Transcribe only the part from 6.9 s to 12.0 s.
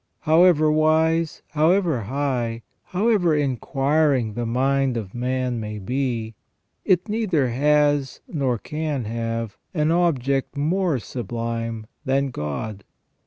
neither has, nor can have, an object more sublime